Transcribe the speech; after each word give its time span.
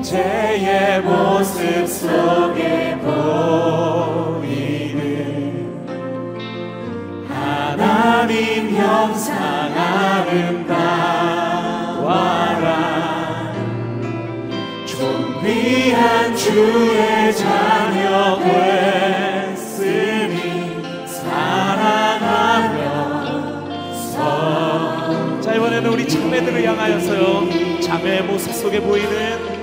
존재의 0.00 1.02
모습 1.02 1.86
속에 1.86 2.96
보이는 3.02 4.40
하나님 7.28 8.74
형상 8.76 9.36
아름다워라. 9.76 10.80
존귀한 14.86 16.34
주의 16.34 17.34
자녀 17.36 18.38
됐으니 19.48 20.36
사랑하며 21.06 22.80
자 25.42 25.54
이번에는 25.54 25.92
우리 25.92 26.08
자매들을 26.08 26.64
향하여서요. 26.64 27.80
자매의 27.82 28.22
모습 28.22 28.54
속에 28.54 28.80
보이는 28.80 29.59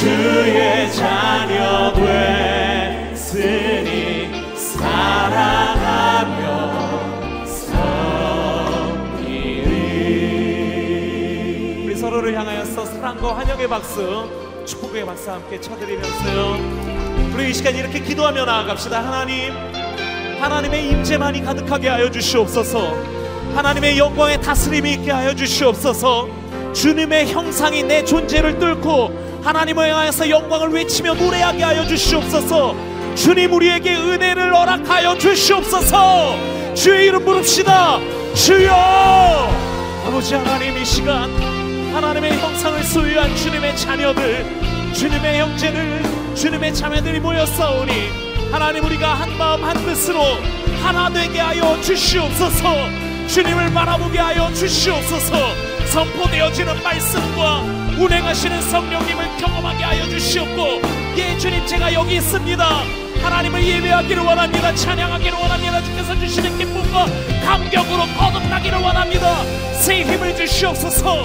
주의 0.00 0.92
자녀 0.92 1.92
됐으니 3.12 4.56
사랑하며 4.56 6.34
섬기리. 7.46 7.84
우리 11.86 11.96
서로를 11.96 12.36
향하여서 12.36 12.86
사랑과 12.86 13.38
환영의 13.38 13.68
박수 13.68 14.28
축복의 14.66 15.06
박수 15.06 15.30
함께 15.30 15.60
쳐드리면서요. 15.60 16.58
우리 17.32 17.50
이 17.50 17.54
시간 17.54 17.76
이렇게 17.76 18.00
기도하며 18.00 18.44
나아갑시다. 18.46 19.00
하나님 19.00 19.52
하나님의 20.40 20.88
임재만이 20.90 21.44
가득하게 21.44 21.88
하여 21.88 22.10
주시옵소서. 22.10 22.96
하나님의 23.54 23.96
영광의 23.96 24.40
다스림이 24.40 24.94
있게 24.94 25.12
하여 25.12 25.32
주시옵소서. 25.34 26.42
주님의 26.72 27.28
형상이 27.28 27.84
내 27.84 28.04
존재를 28.04 28.58
뚫고 28.58 29.33
하나님을 29.44 29.94
향해서 29.94 30.30
영광을 30.30 30.70
외치며 30.70 31.14
노래하게 31.14 31.62
하여 31.62 31.86
주시옵소서. 31.86 32.74
주님 33.14 33.52
우리에게 33.52 33.94
은혜를 33.94 34.56
허락하여 34.56 35.18
주시옵소서. 35.18 36.34
주의 36.74 37.08
이름 37.08 37.24
부릅시다. 37.24 38.00
주여! 38.34 38.72
아버지 40.06 40.34
하나님 40.34 40.76
이 40.76 40.84
시간 40.84 41.30
하나님의 41.94 42.38
형상을 42.38 42.82
소유한 42.84 43.36
주님의 43.36 43.76
자녀들 43.76 44.92
주님의 44.94 45.40
형제들 45.40 46.02
주님의 46.34 46.74
자매들이 46.74 47.20
모였사오니 47.20 47.92
하나님 48.50 48.84
우리가 48.84 49.14
한 49.14 49.36
마음 49.38 49.62
한 49.62 49.76
뜻으로 49.84 50.20
하나 50.82 51.10
되게 51.10 51.38
하여 51.38 51.78
주시옵소서. 51.82 52.74
주님을 53.28 53.72
바라보게 53.72 54.18
하여 54.18 54.52
주시옵소서. 54.54 55.36
선포되어지는 55.92 56.82
말씀과 56.82 57.83
운행하시는 57.98 58.62
성령님을 58.62 59.36
경험하게 59.38 59.84
하여 59.84 60.08
주시옵고 60.08 60.82
예 61.16 61.38
주님 61.38 61.64
제가 61.66 61.92
여기 61.92 62.16
있습니다. 62.16 62.64
하나님을 63.22 63.64
예배하기를 63.64 64.22
원합니다. 64.22 64.74
찬양하기를 64.74 65.32
원합니다. 65.32 65.82
주께서 65.82 66.18
주시는 66.18 66.58
기쁨과 66.58 67.06
감격으로 67.44 68.04
거듭나기를 68.18 68.78
원합니다. 68.78 69.42
새 69.80 70.02
힘을 70.02 70.36
주시옵소서. 70.36 71.24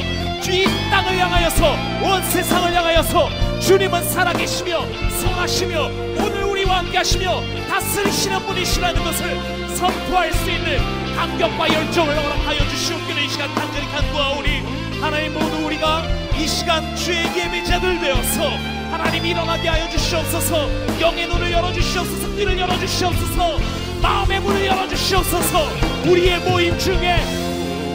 이 0.52 0.66
땅을 0.89 1.16
향하여서 1.16 1.76
온 2.02 2.23
세상을 2.23 2.73
향하여서 2.73 3.30
주님은 3.59 4.09
살아계시며 4.09 4.83
선하시며 5.22 5.86
오늘 6.17 6.44
우리와 6.44 6.80
함께 6.80 6.98
하시며 6.98 7.44
다스리시는 7.70 8.39
분이시라는 8.48 9.04
것을 9.04 9.76
선포할 9.76 10.33
수 10.33 10.49
있는 10.49 10.80
감격과 11.15 11.71
열정을 11.71 12.17
허락하여 12.17 12.67
주시옵기를 12.67 13.23
이 13.23 13.30
시간 13.30 13.54
간절히 13.54 13.86
간구하오니 13.92 14.89
하나님 15.02 15.33
모두 15.33 15.65
우리가 15.65 16.04
이 16.37 16.48
시간 16.48 16.95
주의 16.95 17.20
예배 17.36 17.64
자들 17.64 17.99
되어서 17.99 18.49
하나님 18.92 19.26
일어나게 19.26 19.67
하여 19.70 19.89
주시옵소서. 19.89 20.70
영의 20.99 21.27
눈을 21.27 21.52
열어주시옵소서. 21.52 22.36
귀를 22.36 22.58
열어주시옵소서. 22.60 23.59
마음의 24.02 24.39
문을 24.42 24.65
열어주시옵소서. 24.65 25.67
우리의 26.05 26.39
모임 26.39 26.77
중에 26.77 27.20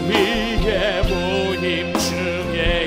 우리의 0.04 1.02
모임 1.04 1.92
중에 1.98 2.86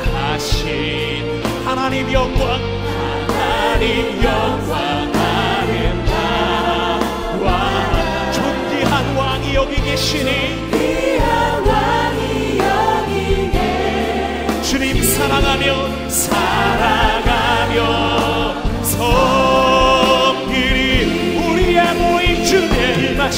임하신 0.00 1.42
하나님 1.64 2.12
영광 2.12 2.60
하나님 3.28 4.22
영광 4.22 5.12
아름다워 5.14 6.72
존귀한 8.32 9.16
왕이 9.16 9.54
여기 9.54 9.76
계시니 9.82 10.73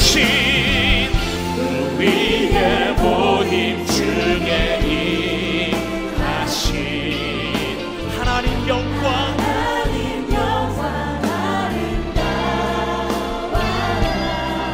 임하신 0.06 1.10
우리의 1.98 2.92
모임 2.94 3.84
중에 3.86 4.78
임하신 5.72 6.54
하나님 8.16 8.68
영광. 8.68 9.36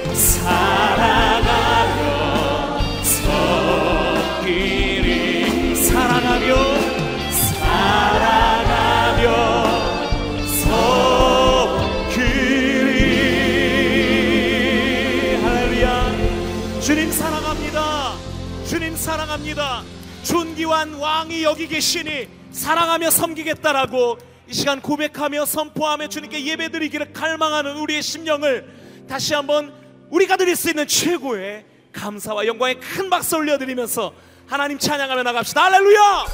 사랑합니다. 19.35 19.83
존귀한 20.23 20.93
왕이 20.95 21.43
여기 21.43 21.67
계시니 21.67 22.27
사랑하며 22.51 23.11
섬기겠다라고 23.11 24.17
이 24.49 24.53
시간 24.53 24.81
고백하며 24.81 25.45
선포하며 25.45 26.07
주님께 26.07 26.45
예배드리기를 26.45 27.13
갈망하는 27.13 27.77
우리의 27.77 28.01
심령을 28.01 28.65
다시 29.07 29.33
한번 29.33 29.73
우리가 30.09 30.37
드릴 30.37 30.55
수 30.55 30.69
있는 30.69 30.87
최고의 30.87 31.65
감사와 31.91 32.45
영광의 32.45 32.79
큰 32.79 33.09
박수 33.09 33.37
올려드리면서 33.37 34.13
하나님 34.47 34.77
찬양하며 34.77 35.23
나갑시다. 35.23 35.63
할렐루야! 35.63 36.25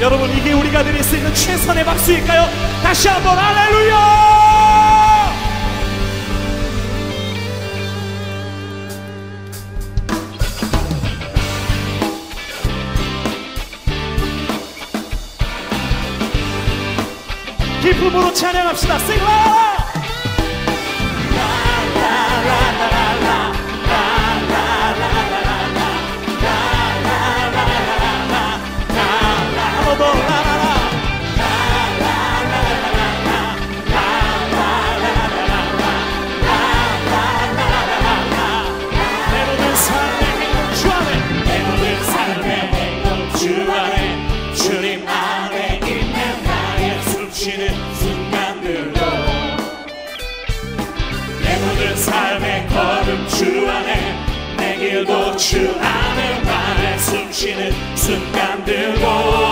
여러분 0.00 0.30
이게 0.30 0.52
우리가 0.52 0.82
드릴 0.82 1.02
수 1.04 1.16
있는 1.16 1.34
최선의 1.34 1.84
박수일까요? 1.84 2.46
다시 2.82 3.08
한번 3.08 3.36
할렐루야 3.36 4.49
기쁨으로 17.90 18.32
찬양합시다. 18.32 18.96
Sing 18.96 19.20
loud! 19.20 19.69
걸음 55.06 55.36
주 55.36 55.74
안에 55.80 56.42
나의 56.42 56.98
숨쉬는 56.98 57.72
순간들도 57.96 59.49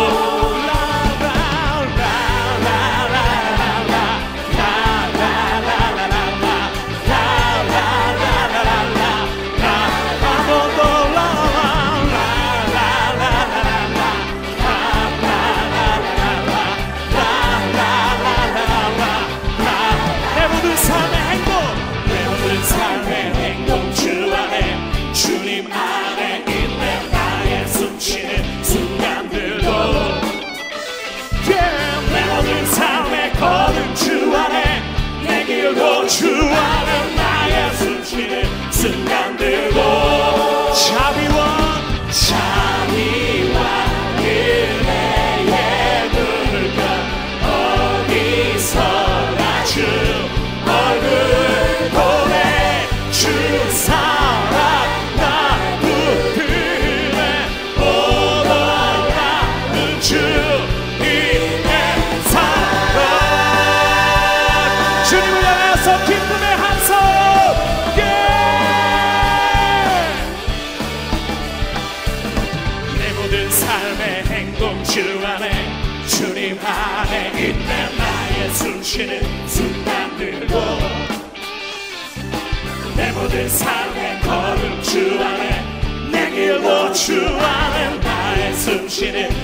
나 89.00 89.37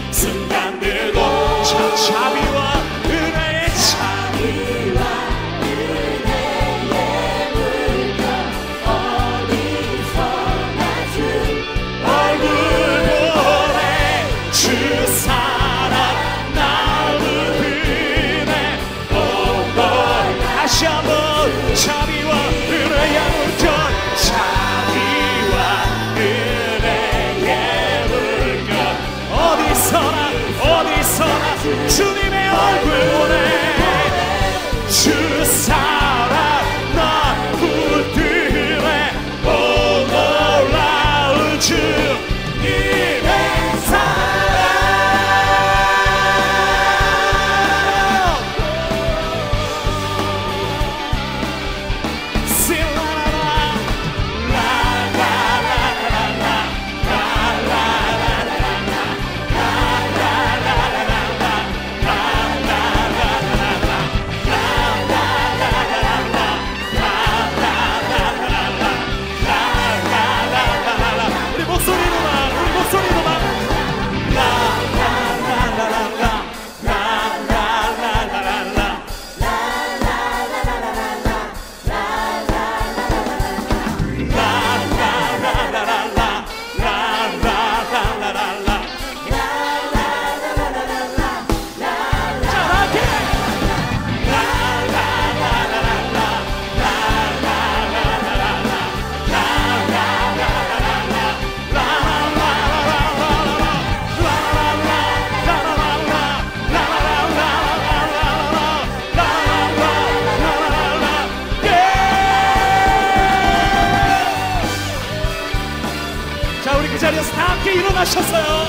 함께 117.65 117.81
일어나셨어요 117.81 118.67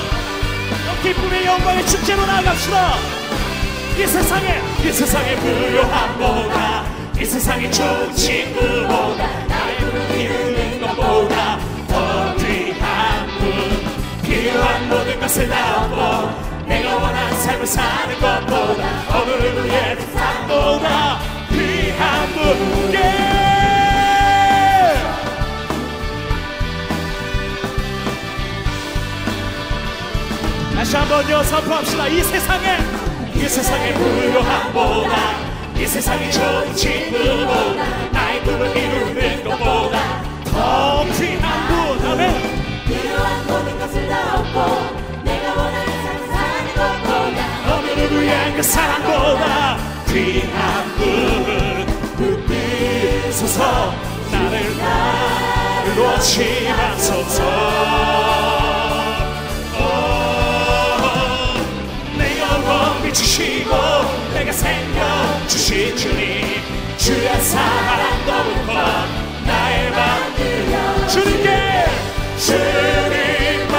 기쁨의 1.02 1.44
영광의 1.44 1.86
축제로 1.86 2.24
나아갑시다 2.24 2.94
이 3.98 4.06
세상에 4.06 4.62
이 4.82 4.90
세상의 4.90 5.36
부요함보다 5.36 6.84
이 7.20 7.24
세상의 7.24 7.70
좋은 7.70 8.14
친구보다 8.14 9.44
나의 9.46 9.78
꿈을 9.78 10.18
이루는 10.18 10.80
것보다 10.80 11.58
더 11.88 12.36
귀한 12.36 13.26
분 13.38 14.22
필요한 14.22 14.88
모든 14.88 15.20
것을 15.20 15.46
나눠 15.46 16.30
내가 16.66 16.96
원하는 16.96 17.38
삶을 17.38 17.66
사는 17.66 18.14
것보다 18.14 19.18
어느 19.18 19.30
누구의 19.30 19.96
삶보다 20.14 21.20
귀한 21.50 22.32
분 22.32 22.94
예! 22.94 23.45
다시 30.76 30.94
한번요 30.96 31.42
선포합시다. 31.42 32.06
이 32.08 32.22
세상에 32.22 32.76
이 33.34 33.48
세상의 33.48 33.94
부요함보다 33.94 35.16
이 35.78 35.86
세상의 35.86 36.30
좋은 36.30 36.74
친구보다 36.76 37.84
나의 38.12 38.42
꿈을 38.42 38.76
이루는 38.76 39.44
것보다 39.44 40.22
더 40.44 41.04
귀한 41.14 41.66
분 41.66 42.06
아멘. 42.10 42.84
필요한 42.86 43.46
모든 43.46 43.78
것을 43.78 44.06
다 44.08 44.34
얻고 44.36 45.24
내가 45.24 45.54
원하는 45.54 45.86
삶을 46.02 46.28
사는 46.28 46.74
것보다 46.74 47.74
어느 47.74 48.00
누구의 48.00 48.54
그 48.54 48.62
사랑보다 48.62 49.78
귀한 50.08 50.94
분 50.96 51.86
붙드소서. 52.16 53.94
나를 54.30 54.76
나를 54.76 55.96
놓지 55.96 56.68
마소서 56.68 58.55
주시고 63.16 63.70
내가 64.34 64.52
생명 64.52 65.48
주신 65.48 65.96
주님. 65.96 66.60
주의 66.98 67.40
사랑 67.40 68.26
넘을 68.26 68.66
것 68.66 68.74
나의 69.46 69.90
맘 69.90 70.34
들려 70.36 71.06
주님께 71.08 71.86
주님만 72.36 73.76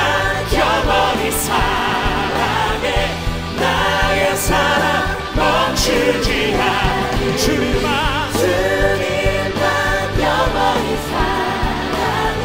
영원히 0.53 1.31
사랑해. 1.31 3.11
나의 3.59 4.35
사랑 4.37 5.17
멈추지 5.35 6.57
않 6.59 7.37
주님만. 7.37 8.33
주님만 8.33 10.19
영원히 10.19 10.97
사랑해. 11.11 12.43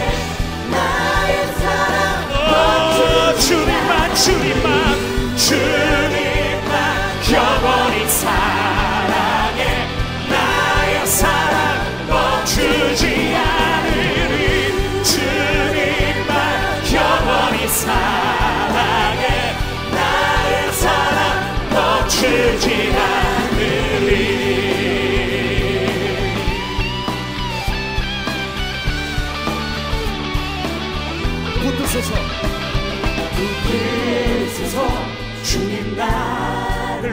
나의 0.71 1.47
사랑 1.59 2.31
어, 2.33 3.35
주님만 3.39 4.15
주님만. 4.15 4.82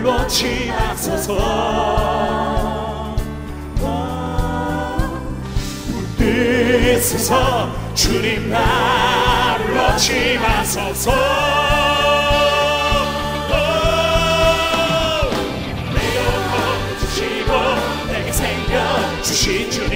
놓지 0.01 0.68
마소서. 0.68 1.36
붙드소서 6.18 7.70
주님 7.94 8.50
놓지 8.50 10.39
마소서. 10.39 11.12
내가 15.94 17.00
주시고 17.00 17.51
내게 18.12 18.32
생명 18.32 19.22
주신 19.24 19.70
주 19.70 19.88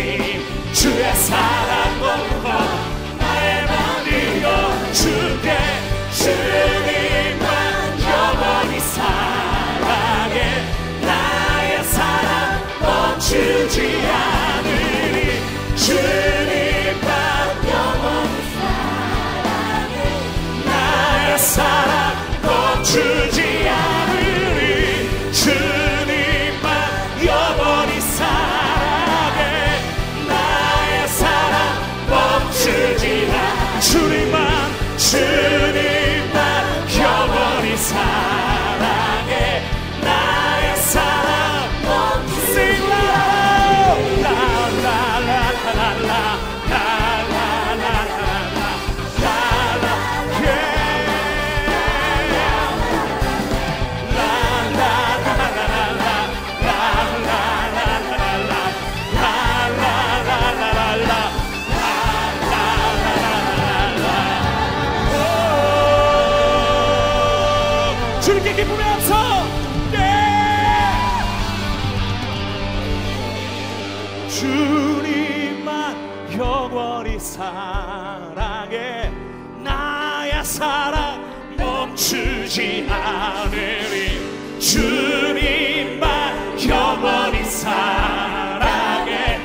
사랑 80.63 81.20
멈추지 81.58 82.88
않으리. 82.89 84.60
주님만 84.62 86.58
영원히 86.70 87.43
사랑해. 87.43 89.39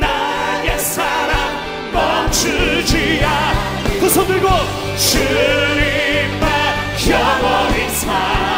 나의 0.00 0.78
사랑 0.78 1.92
멈추지 1.92 3.22
않두손 3.22 4.26
들고 4.26 4.48
주님만 4.96 6.48
영원히 7.10 7.90
사랑해 7.90 8.51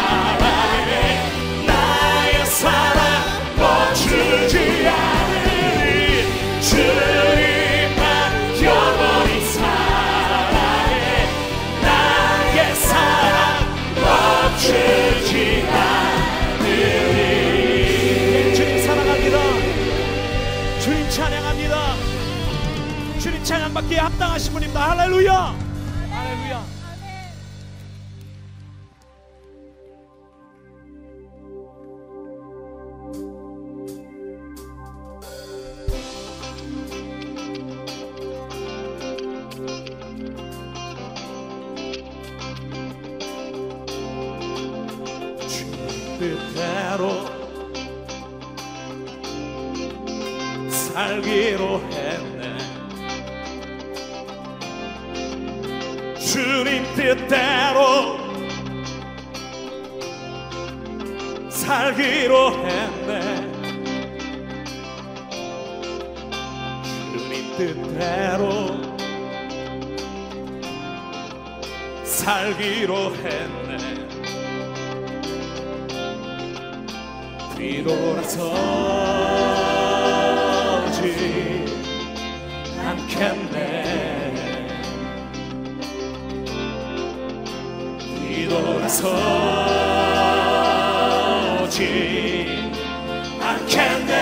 주님 56.34 56.82
뜻대로 56.96 58.18
살기로 61.48 62.50
했네. 62.66 63.20
주님 67.12 67.32
뜻대로 67.56 68.42
살기로 72.02 73.14
했네. 73.14 73.78
뒤돌아서지 77.56 78.44
않겠네 82.84 83.73
서지 88.94 89.08
않겠네 93.40 94.12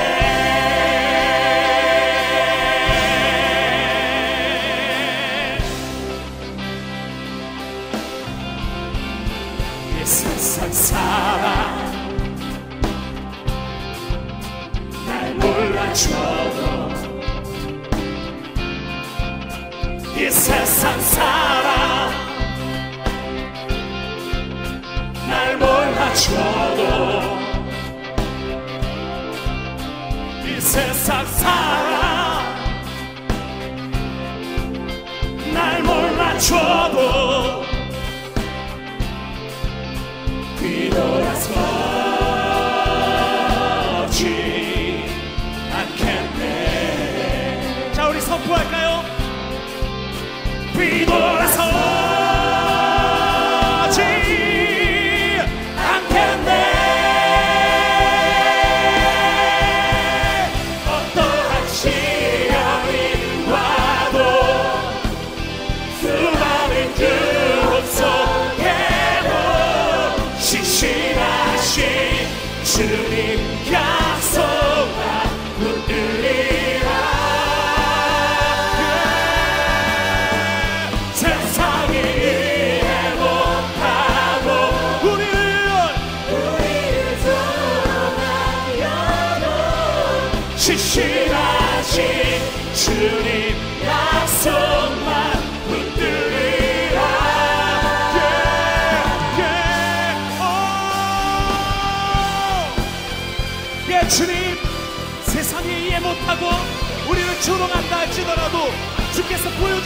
이 10.00 10.04
세상 20.30 20.98
사람 21.00 21.31
몰라줘도 26.22 26.82
이 30.46 30.60
세상 30.60 31.26
사람 31.26 32.54
날 35.52 35.82
몰라 35.82 36.38
줘도 36.38 37.64
뒤돌 40.58 41.21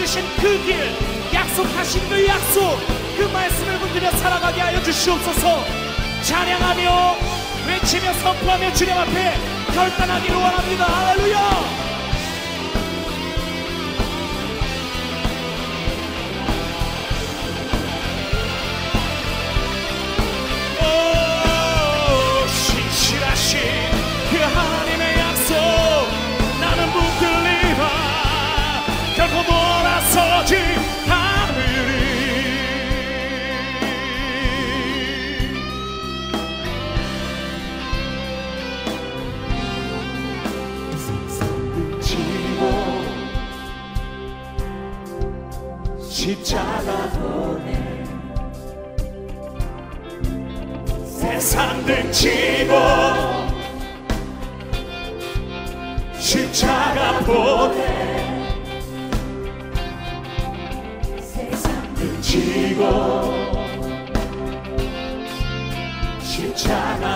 주신 0.07 0.25
그 0.37 0.63
길, 0.65 0.77
약속하신 1.35 2.09
그 2.09 2.25
약속, 2.29 2.79
그 3.17 3.25
말씀을 3.25 3.77
붙들며 3.81 4.13
살아가게 4.13 4.61
하여 4.61 4.81
주시옵소서. 4.81 5.65
찬양하며 6.23 7.17
외치며 7.67 8.13
선포하며 8.13 8.73
주님 8.73 8.97
앞에 8.97 9.35
결단하기를 9.75 10.37
원합니다. 10.37 10.85
할렐루야! 10.85 11.87
Oh! 20.83 21.26
십자가 46.47 47.11
도네. 47.11 48.05
세상 51.05 51.85
등치고 51.85 52.73
십자가 56.17 57.19
보내 57.19 58.47
세상 61.21 61.95
등치고 61.97 62.83
십자가 66.21 67.16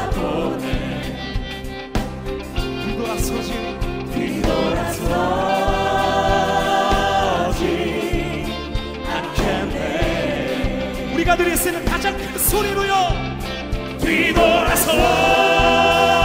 우리가 11.30 11.36
드릴 11.36 11.56
수 11.56 11.68
있는 11.68 11.84
가장 11.84 12.16
큰 12.16 12.38
소리로요. 12.38 12.94
뒤돌아서. 14.00 16.19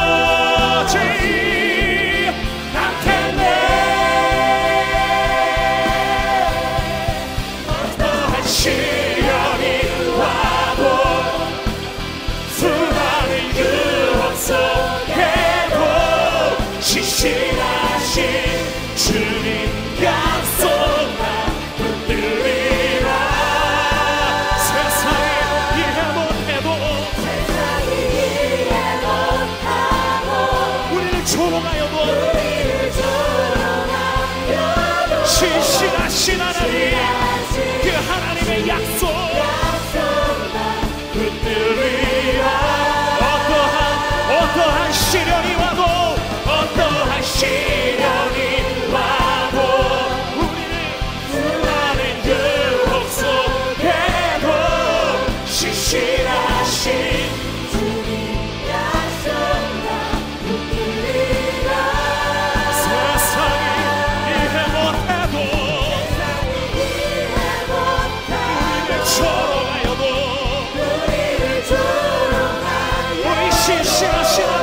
shit, 73.86 74.10
oh 74.12 74.24
shit. 74.24 74.55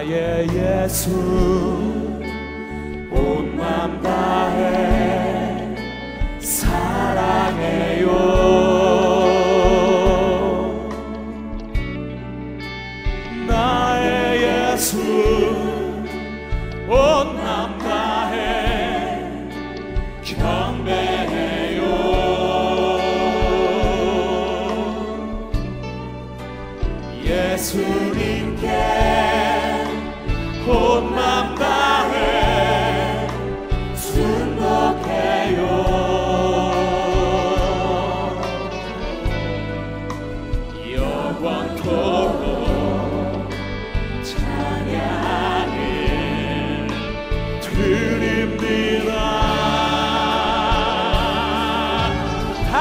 나의 0.00 0.48
예수 0.48 1.10
온맘 3.10 4.00
다해 4.02 5.76
사랑해요. 6.40 8.39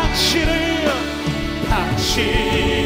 다시는 0.10 0.50
당신. 1.70 2.79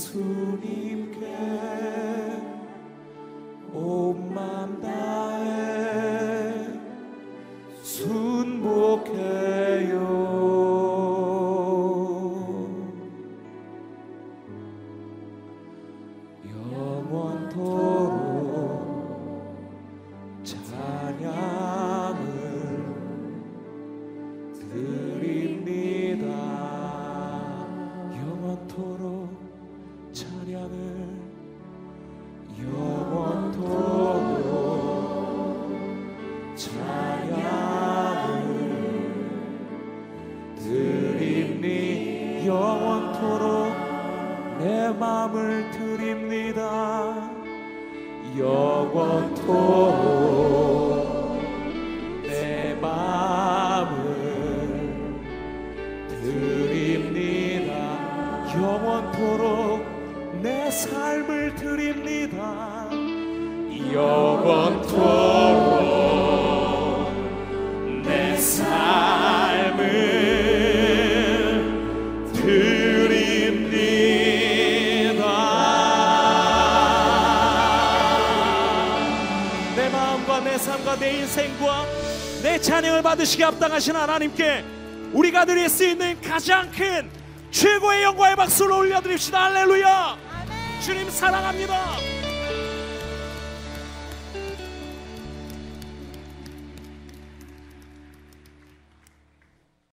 주님 0.00 0.99
영원토록 49.30 51.06
내 52.22 52.74
마음을 52.80 54.00
드립니다. 56.08 57.72
영원토록 58.54 59.84
내 60.42 60.70
삶을 60.70 61.54
드립니다. 61.54 62.88
영원토록 63.92 65.49
내 82.60 82.62
찬양을 82.62 83.02
받으시게 83.02 83.42
합당하신 83.42 83.96
하나님께 83.96 84.62
우리가 85.14 85.46
드릴 85.46 85.70
수 85.70 85.82
있는 85.86 86.20
가장 86.20 86.70
큰 86.70 87.10
최고의 87.50 88.02
영광의 88.02 88.36
박수를 88.36 88.72
올려드립시다. 88.72 89.46
할렐루야. 89.46 90.16
주님 90.84 91.08
사랑합니다 91.08 92.09